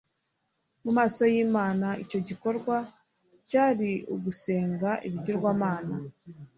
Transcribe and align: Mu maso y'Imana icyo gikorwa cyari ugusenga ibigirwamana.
Mu 0.83 0.91
maso 0.97 1.21
y'Imana 1.33 1.87
icyo 2.03 2.19
gikorwa 2.27 2.75
cyari 3.49 3.91
ugusenga 4.13 4.89
ibigirwamana. 5.07 5.95